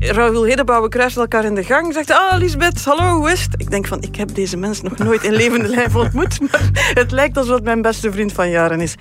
[0.00, 1.92] Raoul Hedebouw, we kruisen elkaar in de gang.
[1.92, 3.54] Zegt, ah, Lisbeth, hallo, hoe is het?
[3.56, 6.40] Ik denk van, ik heb deze mens nog nooit in levende lijf ontmoet.
[6.40, 8.94] Maar het lijkt alsof het mijn beste vriend van jaren is.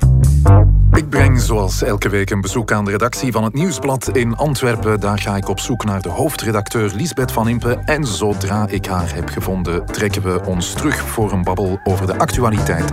[0.91, 4.99] Ik breng zoals elke week een bezoek aan de redactie van het Nieuwsblad in Antwerpen.
[4.99, 7.81] Daar ga ik op zoek naar de hoofdredacteur Lisbeth van Impe.
[7.85, 12.17] En zodra ik haar heb gevonden, trekken we ons terug voor een babbel over de
[12.17, 12.91] actualiteit.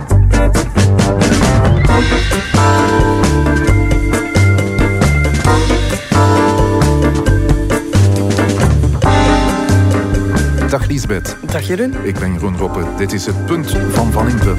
[10.69, 11.37] Dag Lisbeth.
[11.45, 11.95] Dag Jeroen.
[12.03, 12.83] Ik ben Jeroen Roppe.
[12.97, 14.55] Dit is het punt van Van Impe.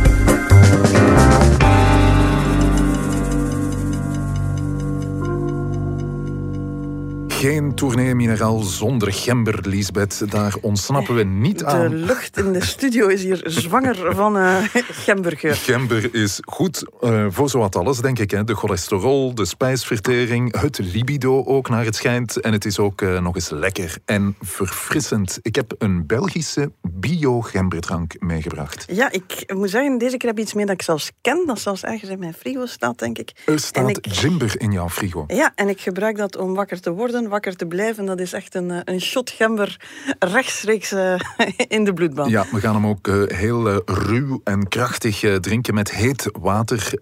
[7.38, 10.30] Geen tournee mineraal zonder gember, Lisbeth.
[10.30, 11.90] Daar ontsnappen we niet aan.
[11.90, 15.54] De lucht in de studio is hier zwanger van uh, gembergeur.
[15.54, 18.30] Gember is goed uh, voor zowat alles, denk ik.
[18.30, 18.44] Hè.
[18.44, 22.40] De cholesterol, de spijsvertering, het libido ook naar het schijnt.
[22.40, 25.38] En het is ook uh, nog eens lekker en verfrissend.
[25.42, 28.84] Ik heb een Belgische bio-gemberdrank meegebracht.
[28.92, 31.42] Ja, ik moet zeggen, deze keer heb je iets meer dat ik zelfs ken.
[31.46, 33.32] Dat zelfs ergens in mijn frigo staat, denk ik.
[33.46, 34.06] Er staat ik...
[34.08, 35.24] gimber in jouw frigo.
[35.26, 38.04] Ja, en ik gebruik dat om wakker te worden wakker te blijven.
[38.04, 39.76] Dat is echt een, een shot gember
[40.18, 41.14] rechtstreeks uh,
[41.76, 42.30] in de bloedband.
[42.30, 46.92] Ja, we gaan hem ook uh, heel uh, ruw en krachtig drinken met heet water.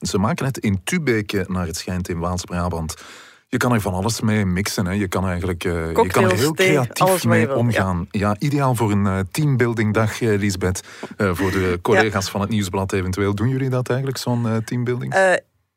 [0.00, 2.94] ze maken het in Tubeke, naar het schijnt, in Waals-Brabant.
[3.48, 4.86] Je kan er van alles mee mixen.
[4.86, 4.92] Hè.
[4.92, 8.08] Je kan eigenlijk je kan er heel creatief mee wil, omgaan.
[8.10, 8.20] Ja.
[8.20, 8.36] ja.
[8.38, 10.80] ideaal voor een teambuilding dag, Lisbeth.
[11.16, 12.30] voor de collega's ja.
[12.30, 13.34] van het Nieuwsblad eventueel.
[13.34, 15.14] Doen jullie dat eigenlijk, zo'n teambuilding?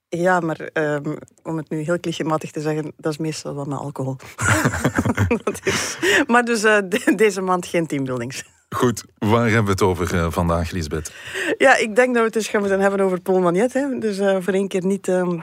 [0.09, 3.77] Ja, maar um, om het nu heel clichématig te zeggen, dat is meestal wel met
[3.77, 4.15] alcohol.
[5.63, 8.43] is, maar dus uh, de, deze maand geen teambuildings.
[8.69, 11.13] Goed, waar hebben we het over uh, vandaag, Lisbeth?
[11.57, 13.73] Ja, ik denk dat we het eens gaan moeten hebben over Paul Magnet.
[13.73, 13.97] Hè.
[13.99, 15.07] Dus uh, voor één keer niet...
[15.07, 15.41] Um,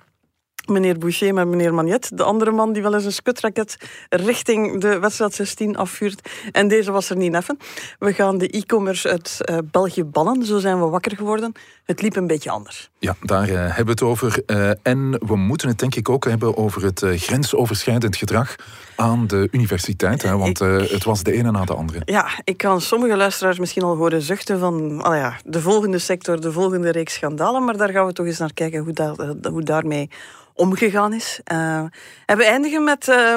[0.69, 2.11] meneer Boucher met meneer Magnet.
[2.15, 3.77] De andere man die wel eens een skutraket
[4.09, 6.31] richting de wedstrijd 16 afvuurt.
[6.53, 7.59] En deze was er niet neffen.
[7.99, 10.45] We gaan de e-commerce uit uh, België bannen.
[10.45, 11.53] Zo zijn we wakker geworden.
[11.85, 12.91] Het liep een beetje anders.
[12.99, 14.43] Ja, daar uh, hebben we het over.
[14.47, 18.57] Uh, en we moeten het denk ik ook hebben over het grensoverschrijdend gedrag
[18.97, 20.23] aan de universiteit.
[20.23, 22.03] Hè, want ik, het was de ene na de andere.
[22.05, 26.41] Ja, ik kan sommige luisteraars misschien al horen zuchten van oh ja, de volgende sector,
[26.41, 27.65] de volgende reeks schandalen.
[27.65, 29.15] Maar daar gaan we toch eens naar kijken hoe, daar,
[29.51, 30.11] hoe daarmee
[30.55, 31.41] omgegaan is.
[31.53, 31.79] Uh,
[32.27, 33.37] en we eindigen met uh,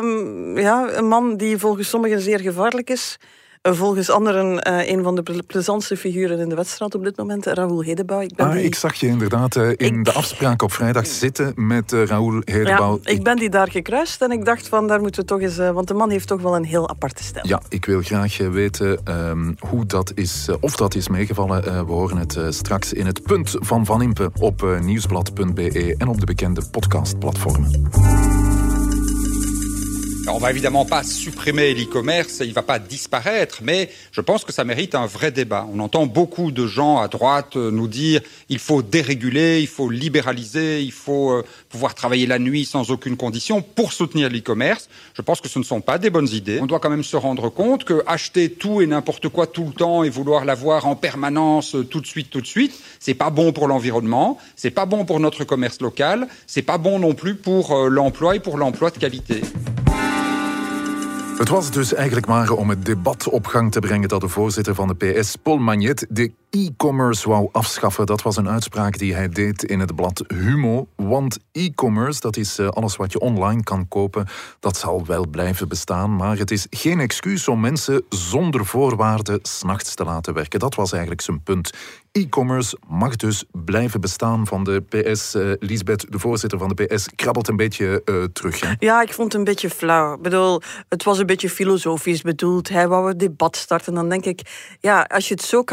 [0.56, 3.18] ja, een man die volgens sommigen zeer gevaarlijk is.
[3.68, 7.46] Uh, volgens anderen uh, een van de plezantste figuren in de wedstrijd op dit moment,
[7.46, 8.22] Raoul Hedebouw.
[8.22, 8.64] Ik, ben ah, die...
[8.64, 10.06] ik zag je inderdaad in ik...
[10.06, 13.00] de afspraak op vrijdag zitten met Raoul Hedebouw.
[13.04, 15.58] Ja, ik ben die daar gekruist en ik dacht van daar moeten we toch eens...
[15.58, 17.48] want de man heeft toch wel een heel aparte stijl.
[17.48, 21.86] Ja, ik wil graag weten um, hoe dat is, of dat is meegevallen.
[21.86, 26.26] we horen het straks in het punt van Van Impe op nieuwsblad.be en op de
[26.26, 28.59] bekende podcastplatformen.
[30.30, 34.54] Alors, on va évidemment pas supprimer l'e-commerce, il va pas disparaître, mais je pense que
[34.54, 35.68] ça mérite un vrai débat.
[35.74, 40.84] On entend beaucoup de gens à droite nous dire il faut déréguler, il faut libéraliser,
[40.84, 44.88] il faut euh, pouvoir travailler la nuit sans aucune condition pour soutenir l'e-commerce.
[45.16, 46.60] Je pense que ce ne sont pas des bonnes idées.
[46.62, 49.74] On doit quand même se rendre compte que acheter tout et n'importe quoi tout le
[49.74, 53.52] temps et vouloir l'avoir en permanence tout de suite, tout de suite, c'est pas bon
[53.52, 57.72] pour l'environnement, c'est pas bon pour notre commerce local, c'est pas bon non plus pour
[57.72, 59.42] euh, l'emploi et pour l'emploi de qualité.
[61.40, 64.76] Het was dus eigenlijk maar om het debat op gang te brengen dat de voorzitter
[64.76, 68.06] van de PS, Paul Magnet, de e-commerce wou afschaffen.
[68.06, 70.88] Dat was een uitspraak die hij deed in het blad Humo.
[70.96, 74.28] Want e-commerce, dat is eh, alles wat je online kan kopen,
[74.60, 76.16] dat zal wel blijven bestaan.
[76.16, 80.60] Maar het is geen excuus om mensen zonder voorwaarden s'nachts te laten werken.
[80.60, 81.72] Dat was eigenlijk zijn punt.
[82.12, 85.36] E-commerce mag dus blijven bestaan van de PS.
[85.36, 88.60] Uh, eh, Lisbeth, de voorzitter van de PS, krabbelt een beetje uh, terug.
[88.60, 88.74] Hè?
[88.80, 90.14] Ja, ik vond het een beetje flauw.
[90.14, 92.70] Ik bedoel, het was een beetje filosofisch bedoeld.
[92.70, 93.94] Hij wou een debat starten.
[93.94, 94.42] Dan denk ik,
[94.80, 95.64] ja, als je het zo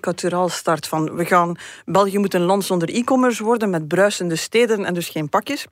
[0.00, 4.84] karikaturaal start van we gaan, België moet een land zonder e-commerce worden met bruisende steden
[4.84, 5.66] en dus geen pakjes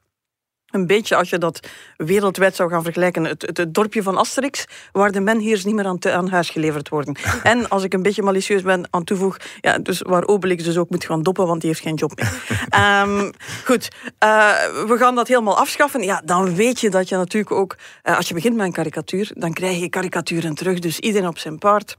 [0.70, 5.12] een beetje als je dat wereldwijd zou gaan vergelijken, het, het, dorpje van Asterix, waar
[5.12, 7.16] de menheers niet meer aan, te, aan huis geleverd worden.
[7.42, 10.90] En als ik een beetje malicieus ben, aan toevoeg, ja, dus waar Obelix dus ook
[10.90, 13.02] moet gaan doppen, want die heeft geen job meer.
[13.02, 13.30] um,
[13.68, 13.88] goed,
[14.24, 14.52] uh,
[14.86, 16.02] we gaan dat helemaal afschaffen.
[16.02, 19.30] Ja, dan weet je dat je natuurlijk ook, uh, als je begint met een karikatuur,
[19.34, 20.78] dan krijg je karikaturen terug.
[20.78, 21.96] Dus iedereen op zijn paard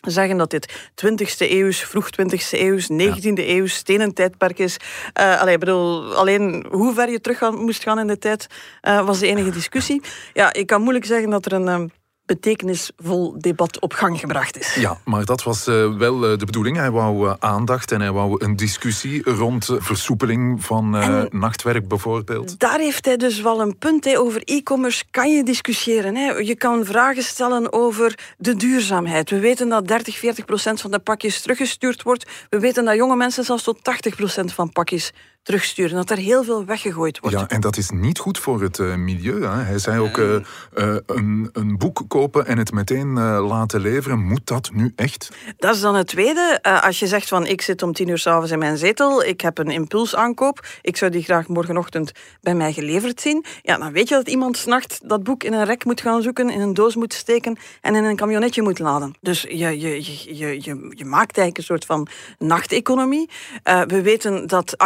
[0.00, 3.42] zeggen dat dit 20e eeuws, vroeg 20e eeuws, 19e ja.
[3.44, 4.76] eeuws, stenen tijdperk is.
[5.20, 8.46] Uh, allee, bedoel, alleen hoe ver je terug gaan, moest gaan in de tijd,
[8.82, 10.02] uh, was de enige discussie.
[10.32, 11.68] Ja, ik kan moeilijk zeggen dat er een...
[11.68, 11.90] Um,
[12.28, 14.74] betekenisvol debat op gang gebracht is.
[14.74, 16.76] Ja, maar dat was uh, wel uh, de bedoeling.
[16.76, 20.90] Hij wou uh, aandacht en hij wou een discussie rond versoepeling van
[21.30, 22.58] nachtwerk bijvoorbeeld.
[22.58, 24.16] Daar heeft hij dus wel een punt.
[24.16, 26.16] Over e-commerce kan je discussiëren.
[26.16, 26.32] Hè.
[26.32, 29.30] Je kan vragen stellen over de duurzaamheid.
[29.30, 32.26] We weten dat 30, 40 procent van de pakjes teruggestuurd wordt.
[32.50, 35.96] We weten dat jonge mensen zelfs tot 80 procent van pakjes terugsturen.
[35.96, 37.36] Dat er heel veel weggegooid wordt.
[37.36, 39.42] Ja, en dat is niet goed voor het uh, milieu.
[39.42, 39.62] Hè.
[39.62, 44.18] Hij zei ook uh, uh, een, een, boek kopen en het meteen laten leveren.
[44.18, 45.28] Moet dat nu echt?
[45.56, 46.62] Dat is dan het tweede.
[46.62, 49.58] als je zegt van ik zit om tien uur s'avonds in mijn zetel, ik heb
[49.58, 53.44] een impulsaankoop, ik zou die graag morgenochtend bij mij geleverd zien.
[53.62, 56.50] Ja, dan weet je dat iemand s'nachts dat boek in een rek moet gaan zoeken,
[56.50, 59.14] in een doos moet steken en in een camionetje moet laden.
[59.20, 62.08] Dus je, je, je, je, je, je maakt eigenlijk een soort van
[62.38, 63.30] nachteconomie.
[63.62, 64.78] we weten dat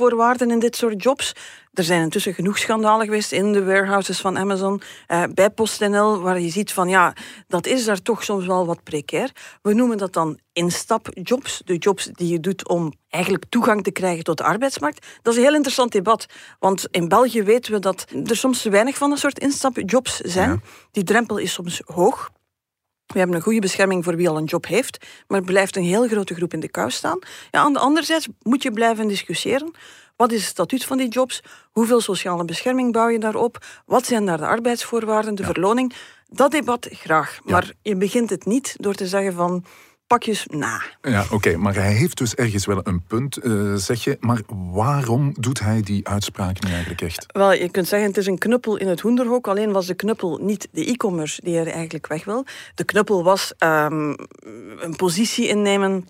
[0.00, 1.32] arbeidsvoorwaarden in dit soort jobs.
[1.72, 6.40] Er zijn intussen genoeg schandalen geweest in de warehouses van Amazon, eh, bij PostNL, waar
[6.40, 7.14] je ziet van ja,
[7.48, 9.30] dat is daar toch soms wel wat precair.
[9.62, 14.24] We noemen dat dan instapjobs, de jobs die je doet om eigenlijk toegang te krijgen
[14.24, 15.06] tot de arbeidsmarkt.
[15.22, 16.26] Dat is een heel interessant debat,
[16.58, 20.62] want in België weten we dat er soms te weinig van dat soort instapjobs zijn.
[20.90, 22.30] Die drempel is soms hoog.
[23.12, 25.82] We hebben een goede bescherming voor wie al een job heeft, maar er blijft een
[25.82, 27.18] heel grote groep in de kou staan.
[27.50, 29.70] Ja, aan de andere zijde moet je blijven discussiëren.
[30.16, 31.42] Wat is het statuut van die jobs?
[31.70, 33.58] Hoeveel sociale bescherming bouw je daarop?
[33.86, 35.94] Wat zijn daar de arbeidsvoorwaarden, de verloning?
[36.28, 37.40] Dat debat graag.
[37.44, 39.64] Maar je begint het niet door te zeggen van
[40.10, 40.82] pakjes na.
[41.02, 44.16] Ja, oké, maar hij heeft dus ergens wel een punt, uh, zeg je.
[44.20, 44.40] Maar
[44.72, 47.26] waarom doet hij die uitspraak nu eigenlijk echt?
[47.26, 49.48] Wel, je kunt zeggen, het is een knuppel in het hoenderhok.
[49.48, 52.44] Alleen was de knuppel niet de e-commerce die er eigenlijk weg wil.
[52.74, 54.16] De knuppel was um,
[54.78, 56.08] een positie innemen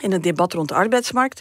[0.00, 1.40] in het debat rond de arbeidsmarkt.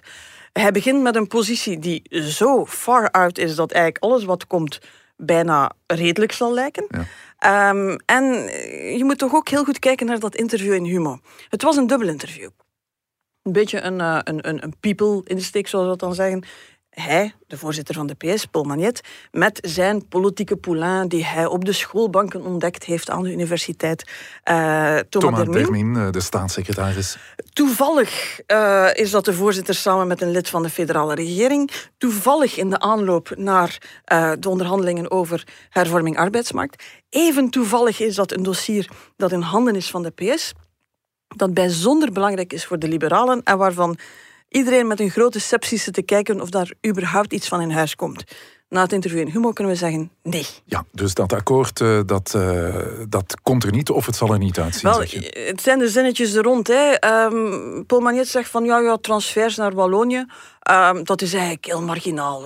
[0.53, 4.79] Hij begint met een positie die zo far out is dat eigenlijk alles wat komt
[5.17, 6.85] bijna redelijk zal lijken.
[6.89, 7.05] Ja.
[7.45, 8.23] Um, en
[8.97, 11.19] je moet toch ook heel goed kijken naar dat interview in Humo.
[11.49, 12.49] Het was een dubbel interview.
[13.41, 16.43] Een beetje een, uh, een, een, een people-insteek, zoals we dat dan zeggen
[17.01, 19.01] hij, de voorzitter van de PS, Paul Magnet,
[19.31, 24.11] met zijn politieke poulain die hij op de schoolbanken ontdekt heeft aan de universiteit.
[24.45, 27.17] Uh, Thomas, Dermin, eh, de staatssecretaris.
[27.53, 31.71] Toevallig uh, is dat de voorzitter samen met een lid van de federale regering.
[31.97, 36.83] Toevallig in de aanloop naar uh, de onderhandelingen over hervorming arbeidsmarkt.
[37.09, 40.53] Even toevallig is dat een dossier dat in handen is van de PS.
[41.27, 43.97] Dat bijzonder belangrijk is voor de liberalen en waarvan
[44.49, 48.23] iedereen met een grote sepsis te kijken of daar überhaupt iets van in huis komt.
[48.69, 50.45] Na het interview in Humo kunnen we zeggen nee.
[50.65, 52.75] Ja, dus dat akkoord uh, dat, uh,
[53.09, 54.89] dat komt er niet of het zal er niet uitzien.
[54.89, 54.99] Wel,
[55.45, 56.67] het zijn de zinnetjes er rond.
[56.67, 56.91] Hè.
[57.25, 60.25] Um, Paul Magnet zegt van ja, ja transfers naar Wallonië,
[60.71, 62.41] um, dat is eigenlijk heel marginaal.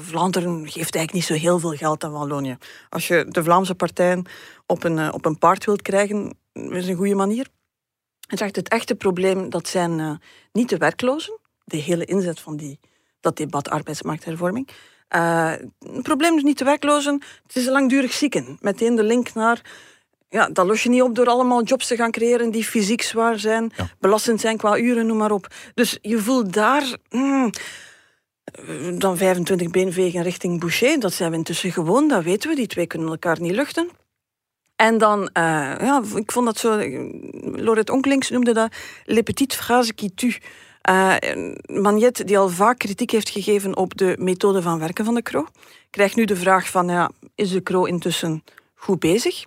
[0.00, 2.56] Vlaanderen geeft eigenlijk niet zo heel veel geld aan Wallonië.
[2.88, 4.26] Als je de Vlaamse partijen
[4.66, 7.46] op een, op een paard wilt krijgen, is een goede manier.
[8.26, 10.20] Hij zegt het echte probleem, dat zijn
[10.52, 12.78] niet de werklozen, de hele inzet van die,
[13.20, 14.68] dat debat arbeidsmarkthervorming.
[15.14, 18.58] Uh, het probleem is niet de werklozen, het is de langdurig zieken.
[18.60, 19.62] Meteen de link naar
[20.34, 23.38] ja, dat los je niet op door allemaal jobs te gaan creëren die fysiek zwaar
[23.38, 25.46] zijn, belastend zijn qua uren, noem maar op.
[25.74, 26.96] Dus je voelt daar.
[27.08, 27.50] Hmm,
[28.98, 32.56] dan 25 beenvegen richting Boucher, dat zijn we intussen gewoon, dat weten we.
[32.56, 33.88] Die twee kunnen elkaar niet luchten.
[34.76, 35.30] En dan, uh,
[35.78, 36.76] ja, ik vond dat zo.
[37.40, 38.74] Loret Onkelings noemde dat
[39.04, 40.38] Le petite phrase qui tue.
[40.90, 41.14] Uh,
[41.66, 45.46] Magnet, die al vaak kritiek heeft gegeven op de methode van werken van de Kro,
[45.90, 48.44] krijgt nu de vraag van, ja, is de Kro intussen
[48.74, 49.44] goed bezig?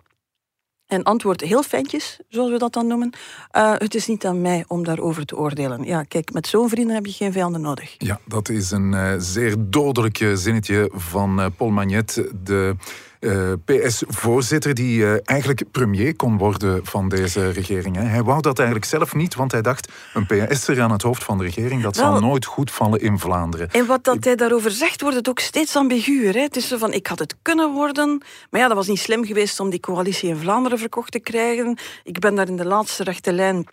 [0.86, 3.14] En antwoord heel fijntjes, zoals we dat dan noemen.
[3.56, 5.84] Uh, het is niet aan mij om daarover te oordelen.
[5.84, 7.96] Ja, kijk, met zo'n vrienden heb je geen vijanden nodig.
[7.98, 12.76] Ja, dat is een uh, zeer dodelijk zinnetje van Paul Magnet, de
[13.20, 17.96] uh, eh, PS-voorzitter die uh, eigenlijk premier kon worden van deze regering.
[17.96, 18.04] Hè.
[18.04, 21.38] Hij wou dat eigenlijk zelf niet, want hij dacht een PS'er aan het hoofd van
[21.38, 23.72] de regering, dat zal nooit goed vallen in Vlaanderen.
[23.72, 26.34] En wat dat hij daarover zegt, wordt het ook steeds ambiguur.
[26.34, 26.42] Hè.
[26.42, 29.26] Het is zo van, ik had het kunnen worden, maar ja, dat was niet slim
[29.26, 31.78] geweest om die coalitie in Vlaanderen verkocht te krijgen.
[32.04, 33.68] Ik ben daar in de laatste rechte lijn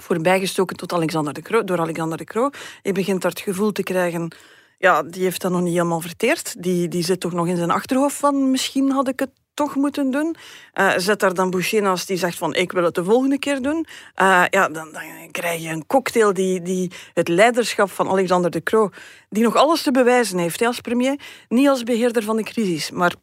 [0.00, 2.50] voorbijgestoken tot Alexander de Croo, door Alexander de Croo.
[2.82, 4.32] Je begint daar het gevoel te krijgen
[4.78, 6.62] ja, die heeft dat nog niet helemaal verteerd.
[6.62, 10.10] Die, die zit toch nog in zijn achterhoofd van misschien had ik het toch moeten
[10.10, 10.36] doen.
[10.74, 13.62] Uh, zet daar dan Boucher naast die zegt van ik wil het de volgende keer
[13.62, 13.86] doen.
[14.22, 18.62] Uh, ja, dan, dan, krijg je een cocktail die, die het leiderschap van Alexander de
[18.62, 18.90] Croo,
[19.28, 23.14] die nog alles te bewijzen heeft als premier, niet als beheerder van de crisis, maar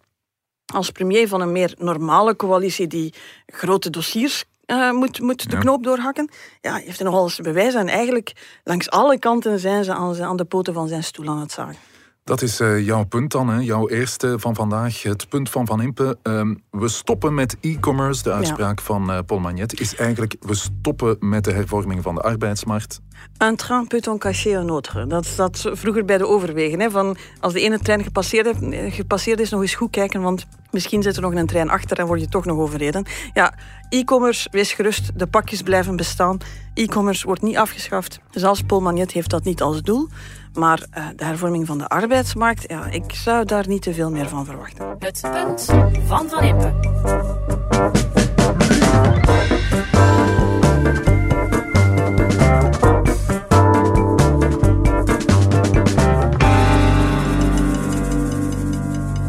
[0.73, 3.13] als premier van een meer normale coalitie die
[3.45, 4.45] grote dossiers
[4.77, 6.29] uh, moet, moet de knoop doorhakken.
[6.61, 7.79] Ja, heeft hij nog alles te bewijzen.
[7.79, 11.39] En eigenlijk langs alle kanten zijn ze aan, aan de poten van zijn stoel aan
[11.39, 11.92] het zagen.
[12.23, 13.59] Dat is uh, jouw punt dan, hè?
[13.59, 15.01] jouw eerste van vandaag.
[15.01, 16.17] Het punt van Van Impe.
[16.23, 18.23] Um, we stoppen met e-commerce.
[18.23, 18.85] De uitspraak ja.
[18.85, 20.35] van uh, Paul Magnet is eigenlijk...
[20.39, 22.99] we stoppen met de hervorming van de arbeidsmarkt.
[23.43, 25.07] Un train peut en cacher un autre.
[25.07, 26.79] Dat zat vroeger bij de overwegen.
[26.79, 26.91] Hè?
[26.91, 28.57] Van als de ene trein gepasseerd,
[28.93, 32.05] gepasseerd is, nog eens goed kijken, want misschien zit er nog een trein achter en
[32.05, 33.05] word je toch nog overreden.
[33.33, 33.53] Ja,
[33.89, 36.37] e-commerce, wees gerust, de pakjes blijven bestaan.
[36.73, 38.19] E-commerce wordt niet afgeschaft.
[38.31, 40.09] Zelfs Paul Magnet heeft dat niet als doel.
[40.53, 44.29] Maar uh, de hervorming van de arbeidsmarkt, ja, ik zou daar niet te veel meer
[44.29, 44.95] van verwachten.
[44.99, 45.65] Het punt
[46.05, 46.73] van Van Impe.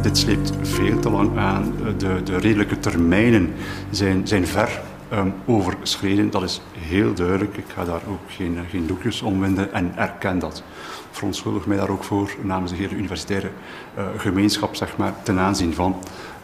[0.02, 1.74] Dit sleept veel te lang aan.
[1.98, 3.52] De, de redelijke termijnen
[3.90, 4.80] zijn, zijn ver
[5.14, 6.30] um, overschreden.
[6.30, 7.56] Dat is heel duidelijk.
[7.56, 10.62] Ik ga daar ook geen, geen doekjes om winden en erken dat
[11.10, 13.50] verontschuldig mij daar ook voor namens de hele universitaire
[13.98, 15.96] uh, gemeenschap zeg maar, ten aanzien van,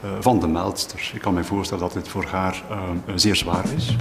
[0.05, 1.11] uh, van de meldster.
[1.15, 2.77] Ik kan me voorstellen dat dit voor haar uh,
[3.15, 3.97] zeer zwaar is.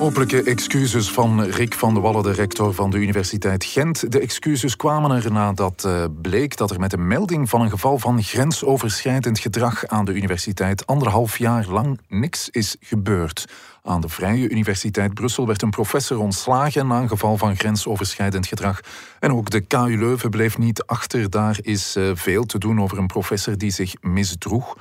[0.00, 4.12] Openlijke excuses van Rick van de Wallen, de rector van de Universiteit Gent.
[4.12, 7.98] De excuses kwamen er nadat uh, bleek dat er met de melding van een geval
[7.98, 13.48] van grensoverschrijdend gedrag aan de universiteit anderhalf jaar lang niks is gebeurd.
[13.82, 18.80] Aan de Vrije Universiteit Brussel werd een professor ontslagen na een geval van grensoverschrijdend gedrag.
[19.20, 21.30] En ook de KU Leuven bleef niet achter.
[21.30, 24.76] Daar is uh, veel te doen over een professor die zich misdroeg.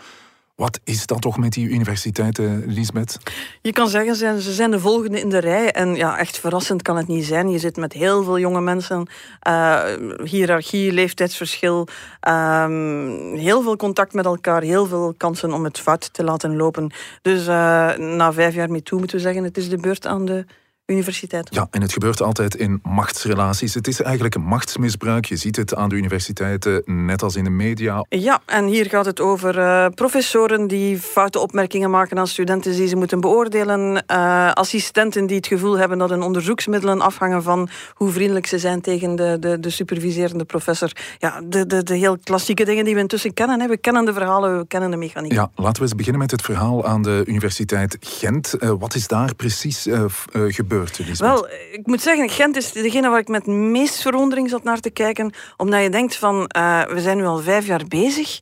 [0.58, 3.18] Wat is dat toch met die universiteiten, Lisbeth?
[3.62, 5.72] Je kan zeggen, ze zijn de volgende in de rij.
[5.72, 7.50] En ja, echt verrassend kan het niet zijn.
[7.50, 9.10] Je zit met heel veel jonge mensen.
[9.48, 9.84] Uh,
[10.24, 11.88] hiërarchie, leeftijdsverschil.
[12.28, 12.66] Uh,
[13.34, 14.62] heel veel contact met elkaar.
[14.62, 16.92] Heel veel kansen om het fout te laten lopen.
[17.22, 20.26] Dus uh, na vijf jaar mee toe moeten we zeggen, het is de beurt aan
[20.26, 20.46] de
[20.88, 21.48] universiteit.
[21.52, 23.74] Ja, en het gebeurt altijd in machtsrelaties.
[23.74, 25.26] Het is eigenlijk een machtsmisbruik.
[25.26, 28.06] Je ziet het aan de universiteiten, net als in de media.
[28.10, 32.88] Ja, en hier gaat het over uh, professoren die foute opmerkingen maken aan studenten die
[32.88, 34.04] ze moeten beoordelen.
[34.12, 38.82] Uh, assistenten die het gevoel hebben dat hun onderzoeksmiddelen afhangen van hoe vriendelijk ze zijn
[38.82, 40.92] tegen de, de, de superviserende professor.
[41.18, 43.60] Ja, de, de, de heel klassieke dingen die we intussen kennen.
[43.60, 43.68] Hè.
[43.68, 45.32] We kennen de verhalen, we kennen de mechaniek.
[45.32, 48.56] Ja, laten we eens beginnen met het verhaal aan de Universiteit Gent.
[48.60, 49.88] Uh, wat is daar precies
[50.48, 50.76] gebeurd?
[51.18, 54.90] Wel, ik moet zeggen, Gent is degene waar ik met meest verwondering zat naar te
[54.90, 55.34] kijken.
[55.58, 58.40] Omdat je denkt van, uh, we zijn nu al vijf jaar bezig.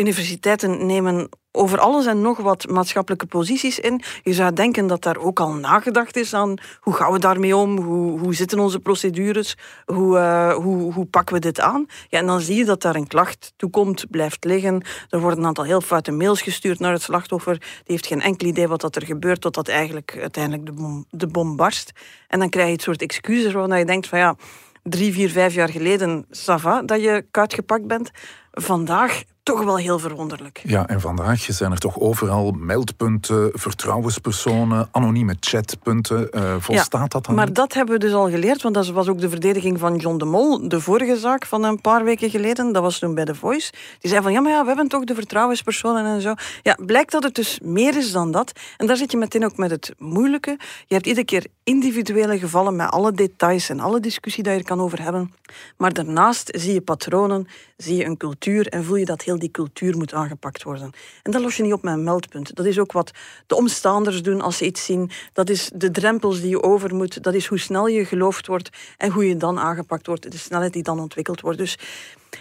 [0.00, 4.02] Universiteiten nemen over alles en nog wat maatschappelijke posities in.
[4.22, 7.78] Je zou denken dat daar ook al nagedacht is aan hoe gaan we daarmee om,
[7.78, 11.86] hoe, hoe zitten onze procedures, hoe, uh, hoe, hoe pakken we dit aan.
[12.08, 14.82] Ja, en dan zie je dat daar een klacht toekomt, blijft liggen.
[15.08, 17.58] Er worden een aantal heel foute mails gestuurd naar het slachtoffer.
[17.58, 21.26] Die heeft geen enkel idee wat dat er gebeurt, totdat eigenlijk uiteindelijk de bom, de
[21.26, 21.92] bom barst.
[22.28, 24.36] En dan krijg je het soort excuses waarvan je denkt van ja,
[24.82, 28.10] drie, vier, vijf jaar geleden, Sava, dat je kuit gepakt bent.
[28.52, 30.60] Vandaag toch wel heel verwonderlijk.
[30.64, 36.28] Ja, en vandaag zijn er toch overal meldpunten, vertrouwenspersonen, anonieme chatpunten.
[36.30, 37.34] Uh, volstaat ja, dat dan?
[37.34, 40.18] Maar dat hebben we dus al geleerd, want dat was ook de verdediging van John
[40.18, 42.72] de Mol, de vorige zaak van een paar weken geleden.
[42.72, 43.72] Dat was toen bij The Voice.
[43.98, 46.34] Die zei van, ja, maar ja, we hebben toch de vertrouwenspersonen en zo.
[46.62, 48.52] Ja, blijkt dat het dus meer is dan dat.
[48.76, 50.56] En daar zit je meteen ook met het moeilijke.
[50.86, 54.64] Je hebt iedere keer individuele gevallen met alle details en alle discussie die je er
[54.64, 55.34] kan over hebben.
[55.76, 57.46] Maar daarnaast zie je patronen,
[57.76, 60.90] zie je een cultuur en voel je dat heel die cultuur moet aangepakt worden.
[61.22, 62.54] En dat los je niet op met een meldpunt.
[62.54, 63.10] Dat is ook wat
[63.46, 65.10] de omstaanders doen als ze iets zien.
[65.32, 67.22] Dat is de drempels die je over moet.
[67.22, 70.30] Dat is hoe snel je geloofd wordt en hoe je dan aangepakt wordt.
[70.30, 71.58] De snelheid die dan ontwikkeld wordt.
[71.58, 71.78] Dus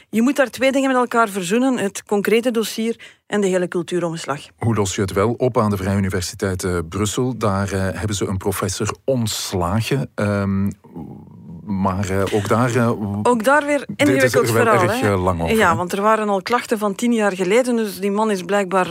[0.10, 1.78] je moet daar twee dingen met elkaar verzoenen.
[1.78, 4.42] Het concrete dossier en de hele cultuuromslag.
[4.58, 7.38] Hoe los je het wel op aan de Vrije Universiteit uh, Brussel?
[7.38, 10.12] Daar uh, hebben ze een professor ontslagen.
[10.16, 10.72] Um,
[11.82, 12.76] maar uh, ook daar...
[12.76, 12.90] Uh,
[13.24, 14.82] ook daar weer ingewikkeld er verhaal.
[14.82, 17.76] Erg, uh, lang over, ja, want er waren al klachten van tien jaar geleden.
[17.76, 18.90] Dus die man is blijkbaar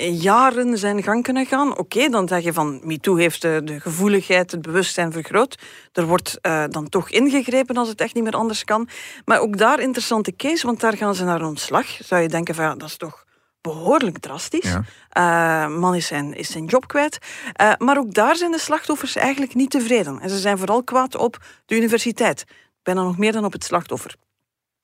[0.00, 1.70] jaren zijn gang kunnen gaan.
[1.70, 2.80] Oké, okay, dan zeg je van...
[2.82, 5.58] MeToo heeft de, de gevoeligheid, het bewustzijn vergroot.
[5.92, 8.88] Er wordt dan toch ingegrepen als het echt niet meer anders kan.
[9.24, 11.86] Maar ook daar interessante case, want daar gaan ze naar ontslag.
[12.04, 13.24] Zou je denken van, ja, dat is toch
[13.62, 14.74] behoorlijk drastisch.
[15.12, 15.68] Ja.
[15.68, 17.18] Uh, man is zijn, is zijn job kwijt.
[17.60, 20.20] Uh, maar ook daar zijn de slachtoffers eigenlijk niet tevreden.
[20.20, 22.44] En ze zijn vooral kwaad op de universiteit.
[22.82, 24.16] Bijna nog meer dan op het slachtoffer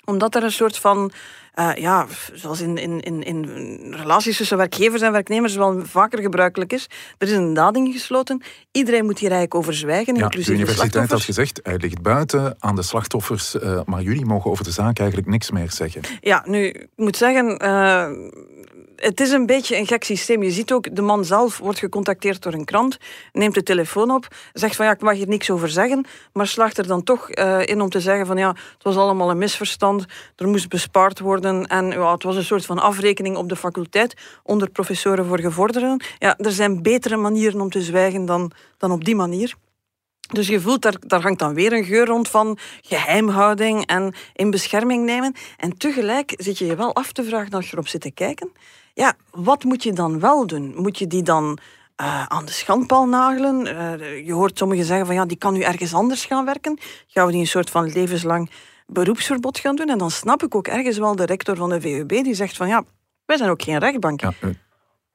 [0.08, 1.10] omdat er een soort van,
[1.54, 6.72] uh, ja, zoals in, in, in, in relaties tussen werkgevers en werknemers wel vaker gebruikelijk
[6.72, 6.86] is,
[7.18, 8.42] er is een dading gesloten.
[8.72, 12.56] Iedereen moet hier eigenlijk over zwijgen, ja, inclusief de universiteit had gezegd, hij ligt buiten
[12.58, 16.02] aan de slachtoffers, uh, maar jullie mogen over de zaak eigenlijk niks meer zeggen.
[16.20, 17.64] Ja, nu, ik moet zeggen...
[17.64, 18.08] Uh,
[18.98, 20.42] het is een beetje een gek systeem.
[20.42, 22.98] Je ziet ook, de man zelf wordt gecontacteerd door een krant,
[23.32, 26.78] neemt de telefoon op, zegt van ja, ik mag hier niks over zeggen, maar slaagt
[26.78, 30.04] er dan toch uh, in om te zeggen van ja, het was allemaal een misverstand,
[30.36, 34.14] er moest bespaard worden en ja, het was een soort van afrekening op de faculteit
[34.42, 36.02] onder professoren voor gevorderden.
[36.18, 39.54] Ja, er zijn betere manieren om te zwijgen dan, dan op die manier.
[40.32, 44.50] Dus je voelt, daar, daar hangt dan weer een geur rond van geheimhouding en in
[44.50, 45.34] bescherming nemen.
[45.56, 48.52] En tegelijk zit je je wel af te vragen als je erop zit te kijken.
[48.98, 50.72] Ja, wat moet je dan wel doen?
[50.76, 51.58] Moet je die dan
[52.00, 53.66] uh, aan de schandpaal nagelen?
[53.66, 56.78] Uh, je hoort sommigen zeggen van ja, die kan nu ergens anders gaan werken.
[57.06, 58.50] Gaan we die een soort van levenslang
[58.86, 59.88] beroepsverbod gaan doen?
[59.88, 62.68] En dan snap ik ook ergens wel de rector van de VUB die zegt van
[62.68, 62.84] ja,
[63.24, 64.20] wij zijn ook geen rechtbank.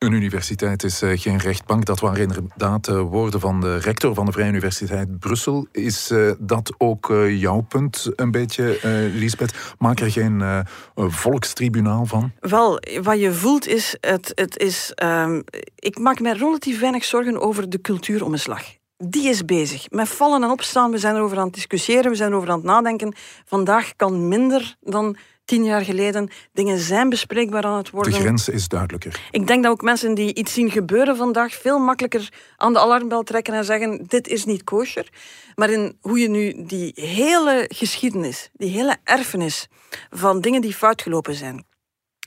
[0.06, 1.86] Een universiteit is uh, geen rechtbank.
[1.86, 5.68] Dat waren inderdaad uh, woorden van de rector van de Vrije Universiteit Brussel.
[5.72, 8.80] Is uh, dat ook jouw punt een beetje,
[9.14, 9.74] Lisbeth?
[9.78, 12.32] Maak er geen volkstribunaal van?
[12.40, 13.98] Wel, wat je voelt is...
[14.00, 15.42] Het, het is ehm,
[15.76, 18.64] ik maak me relatief weinig zorgen over de cultuuromslag
[18.98, 19.90] die is bezig.
[19.90, 22.66] Met vallen en opstaan, we zijn erover aan het discussiëren, we zijn erover aan het
[22.66, 23.16] nadenken.
[23.46, 25.18] Vandaag kan minder dan
[25.54, 26.30] tien jaar geleden.
[26.54, 28.14] Dingen zijn bespreekbaar aan het worden.
[28.14, 29.22] De grens is duidelijker.
[29.32, 33.24] Ik denk dat ook mensen die iets zien gebeuren vandaag veel makkelijker aan de alarmbel
[33.24, 35.10] trekken en zeggen: dit is niet kosher.
[35.56, 39.68] Maar in hoe je nu die hele geschiedenis, die hele erfenis
[40.10, 41.66] van dingen die fout gelopen zijn,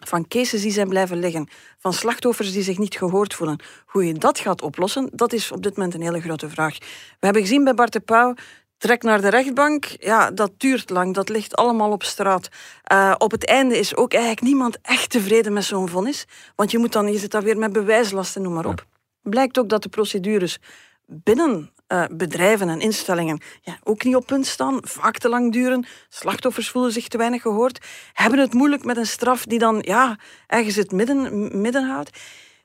[0.04, 3.60] van cases die zijn blijven liggen, van slachtoffers die zich niet gehoord voelen.
[3.86, 6.78] Hoe je dat gaat oplossen, dat is op dit moment een hele grote vraag.
[6.78, 6.86] We
[7.24, 8.34] hebben gezien bij Bart de Pauw
[8.78, 11.14] Trek naar de rechtbank, ja, dat duurt lang.
[11.14, 12.48] Dat ligt allemaal op straat.
[12.92, 16.24] Uh, op het einde is ook eigenlijk niemand echt tevreden met zo'n vonnis.
[16.56, 18.86] Want je, moet dan, je zit dan weer met bewijslasten, noem maar op.
[19.22, 20.58] Blijkt ook dat de procedures
[21.06, 25.86] binnen uh, bedrijven en instellingen ja, ook niet op punt staan, vaak te lang duren.
[26.08, 30.18] Slachtoffers voelen zich te weinig gehoord, hebben het moeilijk met een straf die dan ja,
[30.46, 32.18] ergens het midden, midden houdt.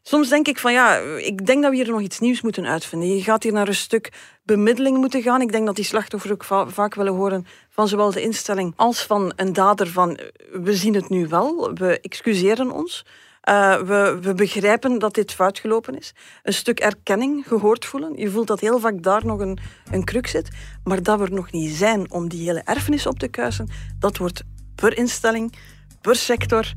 [0.03, 3.15] Soms denk ik van ja, ik denk dat we hier nog iets nieuws moeten uitvinden.
[3.15, 4.11] Je gaat hier naar een stuk
[4.43, 5.41] bemiddeling moeten gaan.
[5.41, 9.33] Ik denk dat die slachtoffers ook vaak willen horen van zowel de instelling als van
[9.35, 10.19] een dader van
[10.51, 13.05] we zien het nu wel, we excuseren ons.
[13.49, 16.13] Uh, we, we, begrijpen dat dit fout gelopen is.
[16.43, 18.17] Een stuk erkenning, gehoord voelen.
[18.17, 19.59] Je voelt dat heel vaak daar nog een,
[19.91, 20.49] een kruk zit.
[20.83, 24.17] Maar dat we er nog niet zijn om die hele erfenis op te kuisen, dat
[24.17, 24.43] wordt
[24.75, 25.53] per instelling
[26.01, 26.73] per sector,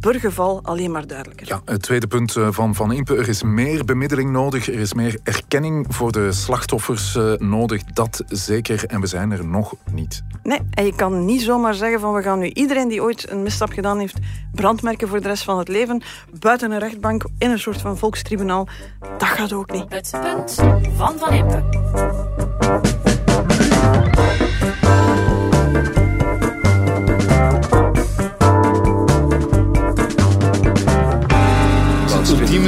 [0.00, 1.46] per geval alleen maar duidelijker.
[1.46, 3.16] Ja, het tweede punt eh, van Van Impe.
[3.16, 4.68] Er is meer bemiddeling nodig.
[4.68, 7.84] Er is meer erkenning voor de slachtoffers eh, nodig.
[7.84, 8.84] Dat zeker.
[8.86, 10.22] En we zijn er nog niet.
[10.42, 13.42] Nee, en je kan niet zomaar zeggen van we gaan nu iedereen die ooit een
[13.42, 14.18] misstap gedaan heeft
[14.52, 16.02] brandmerken voor de rest van het leven.
[16.38, 18.68] Buiten een rechtbank, in een soort van volkstribunaal.
[19.18, 19.84] Dat gaat ook niet.
[19.88, 20.54] Het punt
[20.96, 21.86] van Van Impe.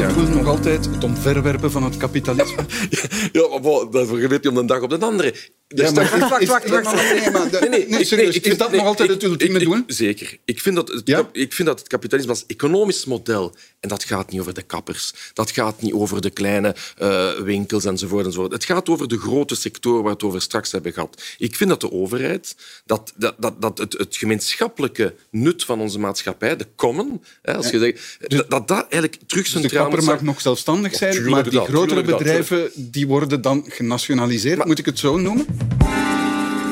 [0.09, 2.63] Ultieme doel nog altijd het omverwerpen van het kapitalisme?
[3.33, 5.35] ja, maar dat vergeet je om de dag op de andere.
[5.75, 7.61] Ja, maar, wacht, wacht, wacht.
[7.61, 8.35] Nee, nee, nee, serieus.
[8.35, 9.83] Ik vind dat nog altijd het ultieme doel?
[9.87, 10.39] Zeker.
[10.45, 11.29] Ik vind, dat het, ja?
[11.33, 15.15] ik vind dat het kapitalisme als economisch model, en dat gaat niet over de kappers,
[15.33, 18.53] dat gaat niet over de kleine uh, winkels enzovoort, enzovoort.
[18.53, 21.23] Het gaat over de grote sector waar we het over straks hebben gehad.
[21.39, 25.99] Ik vind dat de overheid, dat, dat, dat, dat het, het gemeenschappelijke nut van onze
[25.99, 29.77] maatschappij, de common, hè, als je zegt, dus, dat, dat eigenlijk terug centraal dus de
[29.77, 34.65] kapper mag nog zelfstandig zijn, maar die grotere bedrijven die worden dan genationaliseerd.
[34.65, 35.60] Moet ik het zo noemen?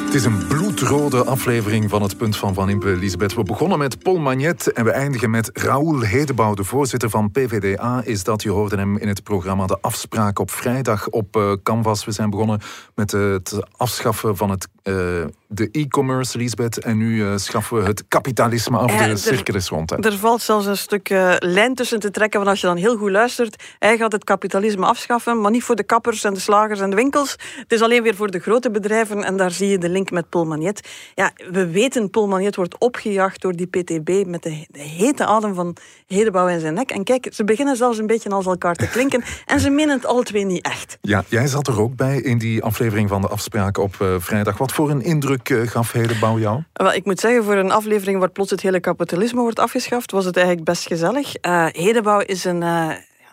[0.09, 3.35] Het is een bloedrode aflevering van het punt van Van Impe, Lisbeth.
[3.35, 8.03] We begonnen met Paul Magnet en we eindigen met Raoul Hedebouw, de voorzitter van PVDA.
[8.05, 12.05] Is dat, je hoorde hem in het programma De Afspraak op vrijdag op uh, Canvas.
[12.05, 12.61] We zijn begonnen
[12.95, 16.79] met het afschaffen van het uh, de e-commerce, Lisbeth.
[16.79, 18.93] En nu uh, schaffen we het kapitalisme af.
[18.93, 19.91] de cirkel is rond.
[19.91, 19.97] Hè.
[19.97, 22.39] Er valt zelfs een stuk uh, lijn tussen te trekken.
[22.39, 25.41] Want als je dan heel goed luistert, hij gaat het kapitalisme afschaffen.
[25.41, 27.37] Maar niet voor de kappers en de slagers en de winkels.
[27.57, 29.25] Het is alleen weer voor de grote bedrijven.
[29.25, 30.89] En daar zie je de link met Paul Magnet.
[31.15, 35.55] Ja, we weten, Paul Magnet wordt opgejaagd door die PTB met de, de hete adem
[35.55, 36.91] van Hedebouw in zijn nek.
[36.91, 39.25] En kijk, ze beginnen zelfs een beetje als elkaar te klinken.
[39.47, 40.99] en ze menen het alle twee niet echt.
[41.01, 44.59] Ja, jij zat er ook bij in die aflevering van de afspraak op uh, vrijdag.
[44.59, 46.63] Wat voor een indruk gaf Hedebouw jou?
[46.73, 50.25] Wel, ik moet zeggen, voor een aflevering waar plots het hele kapitalisme wordt afgeschaft, was
[50.25, 51.35] het eigenlijk best gezellig.
[51.47, 52.63] Uh, Hedebouw is een...
[52.63, 52.89] Uh,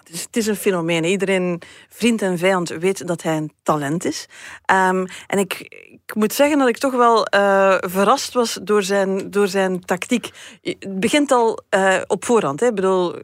[0.05, 1.03] het is, een fenomeen.
[1.03, 4.27] Iedereen, vriend en vijand, weet dat hij een talent is.
[4.71, 5.59] Um, en ik,
[6.05, 10.29] ik moet zeggen dat ik toch wel uh, verrast was door zijn, door zijn tactiek.
[10.61, 11.59] Het begint al
[12.07, 12.59] op voorhand.
[12.59, 12.67] Hè.
[12.67, 13.15] Ik bedoel,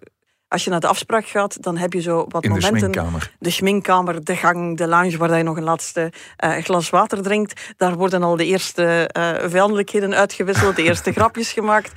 [0.52, 2.72] als je naar de afspraak gaat, dan heb je zo wat In momenten.
[2.74, 3.32] De schminkkamer.
[3.40, 6.12] De schminkkamer, de gang, de lounge waar je nog een laatste
[6.46, 7.74] uh, glas water drinkt.
[7.78, 11.92] Daar worden al de eerste uh, vijandelijkheden uitgewisseld, de eerste grapjes gemaakt.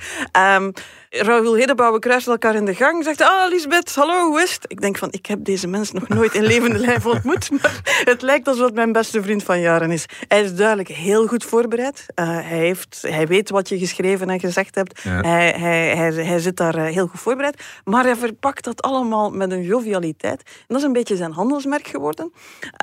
[0.57, 0.73] Um,
[1.09, 3.03] Raoul Hedebouw, kruisen elkaar in de gang.
[3.03, 4.65] Zegt, ah, Lisbeth, hallo, hoe is het?
[4.67, 7.51] Ik denk van, ik heb deze mens nog nooit in levende lijf ontmoet.
[7.51, 10.05] Maar het lijkt alsof het mijn beste vriend van jaren is.
[10.27, 12.05] Hij is duidelijk heel goed voorbereid.
[12.15, 15.03] Uh, hij, heeft, hij weet wat je geschreven en gezegd hebt.
[15.03, 17.63] Hij, hij, hij, hij zit daar uh, heel goed voorbereid.
[17.83, 20.41] Maar hij verpakt dat allemaal met een jovialiteit.
[20.45, 22.33] En dat is een beetje zijn handelsmerk geworden.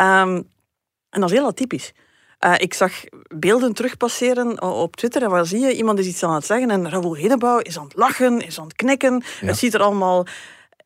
[0.00, 0.50] Um,
[1.12, 1.92] en dat is heel atypisch.
[2.44, 2.92] Uh, ik zag
[3.28, 5.74] beelden terugpasseren op Twitter en waar zie je?
[5.74, 8.64] Iemand is iets aan het zeggen en Raoul Hedebouw is aan het lachen, is aan
[8.64, 9.22] het knikken.
[9.40, 9.46] Ja.
[9.46, 10.26] Het ziet er allemaal...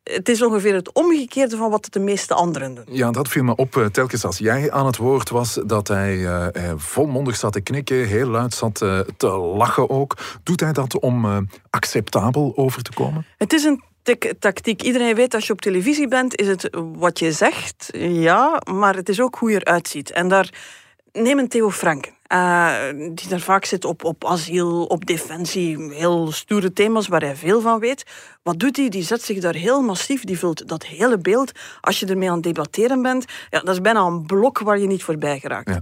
[0.02, 2.84] Het is ongeveer het omgekeerde van wat de meeste anderen doen.
[2.90, 6.16] Ja, dat viel me op uh, telkens als jij aan het woord was, dat hij
[6.16, 8.74] uh, volmondig zat te knikken, heel luid zat
[9.16, 10.16] te lachen ook.
[10.42, 13.26] Doet hij dat om acceptabel over te komen?
[13.38, 13.82] Het is een
[14.38, 14.82] tactiek.
[14.82, 19.08] Iedereen weet als je op televisie bent, is het wat je zegt, ja, maar het
[19.08, 20.10] is ook hoe je eruit ziet.
[20.10, 20.50] En daar
[21.16, 22.14] neem een Theo Frank.
[22.32, 27.36] Uh, die daar vaak zit op, op asiel, op defensie, heel stoere thema's waar hij
[27.36, 28.04] veel van weet.
[28.42, 28.88] Wat doet hij?
[28.88, 31.52] Die zet zich daar heel massief, die vult dat hele beeld.
[31.80, 34.86] Als je ermee aan het debatteren bent, ja, dat is bijna een blok waar je
[34.86, 35.78] niet voorbij geraakt.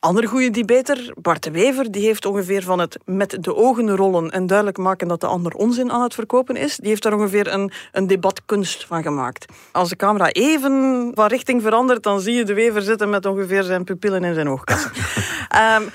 [0.00, 4.30] Andere goede debater, Bart de Wever, die heeft ongeveer van het met de ogen rollen
[4.30, 7.52] en duidelijk maken dat de ander onzin aan het verkopen is, die heeft daar ongeveer
[7.52, 9.52] een, een debatkunst van gemaakt.
[9.72, 13.62] Als de camera even van richting verandert, dan zie je de Wever zitten met ongeveer
[13.62, 14.90] zijn pupillen in zijn oogkassen.
[15.82, 15.90] um,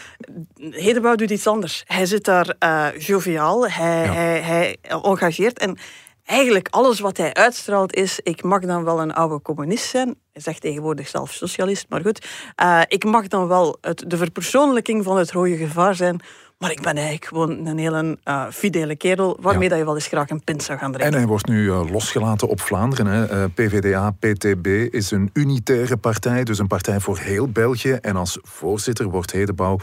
[0.72, 1.84] Hedebouw doet iets anders.
[1.88, 5.78] Hij zit daar uh, joviaal, hij, hij, hij engageert en
[6.26, 10.16] eigenlijk alles wat hij uitstraalt is, ik mag dan wel een oude communist zijn.
[10.32, 12.28] Hij zegt tegenwoordig zelf socialist, maar goed.
[12.64, 16.22] Uh, ik mag dan wel het, de verpersoonlijking van het rode gevaar zijn.
[16.58, 20.08] Maar ik ben eigenlijk gewoon een hele uh, fidele kerel, waarmee dat je wel eens
[20.08, 21.14] graag een pint zou gaan drinken.
[21.14, 23.06] En hij wordt nu uh, losgelaten op Vlaanderen.
[23.06, 23.44] Hè.
[23.44, 27.92] Uh, PVDA, PTB is een unitaire partij, dus een partij voor heel België.
[27.92, 29.80] En als voorzitter wordt Hedebouw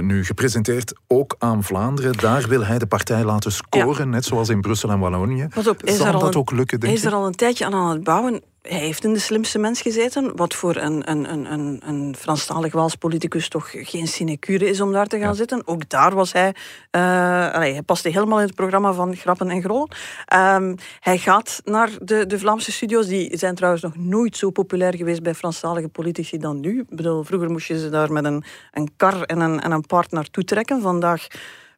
[0.00, 2.12] nu gepresenteerd ook aan Vlaanderen.
[2.12, 5.48] Daar wil hij de partij laten scoren, net zoals in Brussel en Wallonië.
[5.66, 8.42] Op, Zal dat ook lukken, denk Hij is er al een tijdje aan het bouwen
[8.62, 12.94] hij heeft in de slimste mens gezeten, wat voor een, een, een, een Franstalig Waals
[12.94, 15.66] politicus toch geen sinecure is om daar te gaan zitten.
[15.66, 16.54] Ook daar was hij,
[16.90, 19.88] uh, allee, hij paste helemaal in het programma van Grappen en Grollen.
[20.34, 24.96] Um, hij gaat naar de, de Vlaamse studio's, die zijn trouwens nog nooit zo populair
[24.96, 26.80] geweest bij Franstalige politici dan nu.
[26.80, 29.86] Ik bedoel, vroeger moest je ze daar met een, een kar en een, en een
[29.86, 30.80] paard naartoe trekken.
[30.80, 31.26] Vandaag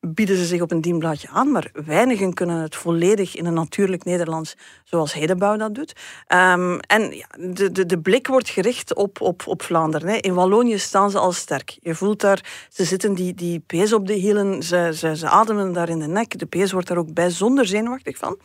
[0.00, 4.04] bieden ze zich op een dienblaadje aan, maar weinigen kunnen het volledig in een natuurlijk
[4.04, 5.92] Nederlands, zoals Hedebouw dat doet.
[6.28, 10.08] Um, en ja, de, de, de blik wordt gericht op, op, op Vlaanderen.
[10.08, 10.16] Hè.
[10.16, 11.78] In Wallonië staan ze al sterk.
[11.80, 15.72] Je voelt daar, ze zitten die, die pees op de hielen, ze, ze, ze ademen
[15.72, 16.38] daar in de nek.
[16.38, 18.38] De pees wordt daar ook bijzonder zenuwachtig van.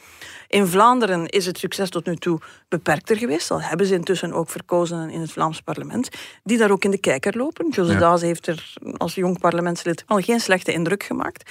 [0.48, 2.40] In Vlaanderen is het succes tot nu toe
[2.70, 3.52] beperkter geweest.
[3.52, 6.10] Al hebben ze intussen ook verkozen in het Vlaams parlement,
[6.44, 7.70] die daar ook in de kijker lopen.
[7.70, 8.00] José ja.
[8.00, 11.45] Daas heeft er als jong parlementslid al geen slechte indruk gemaakt.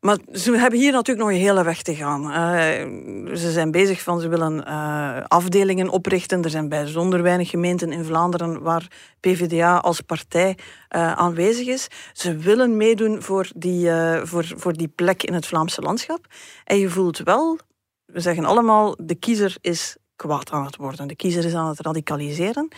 [0.00, 2.22] Maar ze hebben hier natuurlijk nog een hele weg te gaan.
[2.22, 6.42] Uh, ze zijn bezig van, ze willen uh, afdelingen oprichten.
[6.42, 8.86] Er zijn bijzonder weinig gemeenten in Vlaanderen waar
[9.20, 11.88] PvdA als partij uh, aanwezig is.
[12.12, 13.90] Ze willen meedoen voor die,
[14.22, 16.26] voor, voor die plek in het Vlaamse landschap.
[16.64, 17.58] En je voelt wel
[18.06, 21.08] we zeggen allemaal, de kiezer is kwaad aan het worden.
[21.08, 22.68] De kiezer is aan het radicaliseren.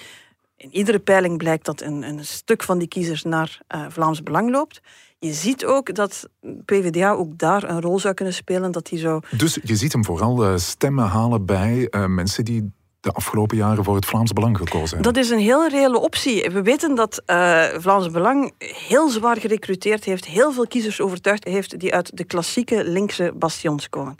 [0.61, 4.51] In iedere peiling blijkt dat een, een stuk van die kiezers naar uh, Vlaams Belang
[4.51, 4.81] loopt.
[5.19, 6.29] Je ziet ook dat
[6.65, 8.73] PvdA ook daar een rol zou kunnen spelen.
[8.73, 9.21] Dat die zo...
[9.37, 13.85] Dus je ziet hem vooral uh, stemmen halen bij uh, mensen die de afgelopen jaren
[13.85, 15.13] voor het Vlaams Belang gekozen hebben.
[15.13, 16.51] Dat is een heel reële optie.
[16.51, 21.79] We weten dat uh, Vlaams Belang heel zwaar gerecruiteerd heeft, heel veel kiezers overtuigd heeft
[21.79, 24.17] die uit de klassieke linkse bastions komen.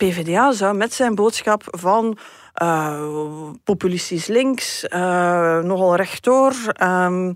[0.00, 2.18] PvdA zou met zijn boodschap van
[2.62, 7.26] uh, populistisch links, uh, nogal rechtdoor, um,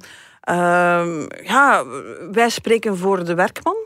[0.50, 1.84] uh, ja,
[2.30, 3.76] wij spreken voor de werkman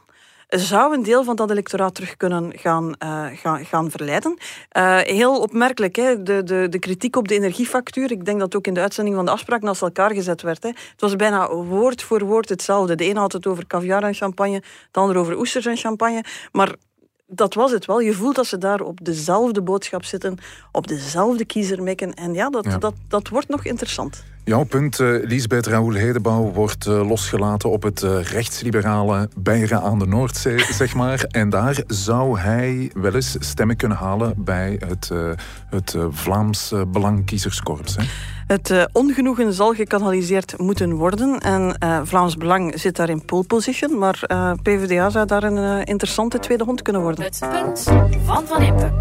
[0.49, 4.37] zou een deel van dat electoraat terug kunnen gaan, uh, gaan, gaan verleiden.
[5.03, 6.23] Heel opmerkelijk, hè?
[6.23, 8.11] De, de, de kritiek op de energiefactuur.
[8.11, 10.62] Ik denk dat ook in de uitzending van de afspraak naast elkaar gezet werd.
[10.62, 10.69] Hè?
[10.69, 12.95] Het was bijna woord voor woord hetzelfde.
[12.95, 16.25] De ene had het over caviar en champagne, de andere over oesters en champagne.
[16.53, 16.75] Maar
[17.31, 18.01] dat was het wel.
[18.01, 20.38] Je voelt dat ze daar op dezelfde boodschap zitten,
[20.73, 22.14] op dezelfde kiezer mikken.
[22.14, 24.25] En ja, dat, Dat, dat wordt nog interessant.
[24.49, 29.99] Jouw punt, uh, Lisbeth Raoul Hedebouw, wordt uh, losgelaten op het uh, rechtsliberale Beieren aan
[29.99, 31.25] de Noordzee, zeg maar.
[31.31, 35.11] En daar zou hij wel eens stemmen kunnen halen bij het,
[35.71, 37.97] het Vlaams Belangkiezerskorps.
[37.97, 38.05] Hè?
[38.47, 41.39] Het ongenoegen zal gekanaliseerd moeten worden.
[41.41, 43.99] En Vlaams Belang zit daar in pole position.
[43.99, 44.27] Maar
[44.63, 47.25] PvdA zou daar een interessante tweede hond kunnen worden.
[47.25, 47.83] Het punt
[48.25, 48.93] van Van Impe.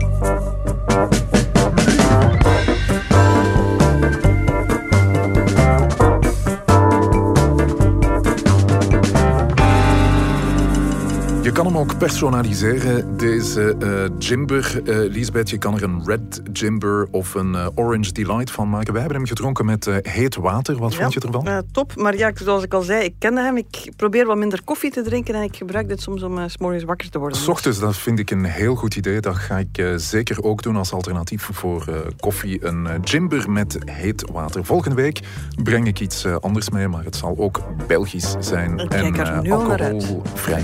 [11.58, 14.82] Kan hem ook personaliseren, deze uh, Jimber.
[14.84, 18.91] Uh, Lisbeth, je kan er een Red Jimber of een uh, Orange Delight van maken.
[18.91, 20.78] Wij hebben hem gedronken met heet water.
[20.78, 21.63] Wat vond je ervan?
[21.72, 23.58] top, maar ja, zoals ik al zei, ik kende hem.
[23.58, 26.84] Ik probeer wat minder koffie te drinken en ik gebruik dit soms om s morgens
[26.84, 27.38] wakker te worden.
[27.38, 29.20] S ochtends, dat vind ik een heel goed idee.
[29.20, 31.86] Dat ga ik zeker ook doen als alternatief voor
[32.20, 32.65] koffie.
[32.65, 34.65] Een Jimber met heet water.
[34.65, 35.20] Volgende week
[35.63, 40.63] breng ik iets anders mee, maar het zal ook Belgisch zijn en alcoholvrij.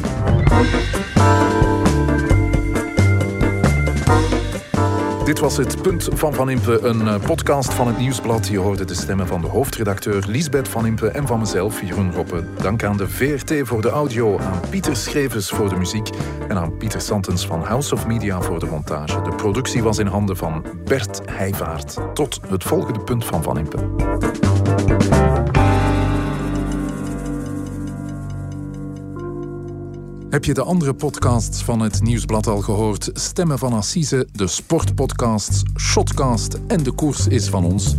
[5.26, 8.48] Dit was het Punt van Van Impe, een eh, podcast van het Nieuwsblad.
[8.48, 12.44] Je hoorde de stemmen van de hoofdredacteur Lisbeth Van Impe en van mezelf, Jeroen Roppe.
[12.58, 16.10] Dank aan de VRT voor de audio, aan Pieter Schrevers voor de muziek
[16.48, 19.22] en aan Pieter Santens van House of Media voor de montage.
[19.22, 21.98] De productie was in handen van Bert Heijvaart.
[22.14, 24.53] Tot het volgende Punt van Van Impe.
[30.34, 33.10] Heb je de andere podcasts van het Nieuwsblad al gehoord?
[33.14, 37.96] Stemmen van Assise, de sportpodcasts, Shotcast en De Koers is van ons.